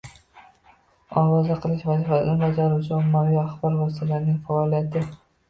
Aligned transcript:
ovoza 1.21 1.57
qilish 1.65 1.83
vazifasini 1.89 2.35
bajaruvchi 2.45 2.97
Ommaviy 3.01 3.39
axborot 3.43 3.79
vositalarining 3.85 4.43
faoliyati 4.51 5.07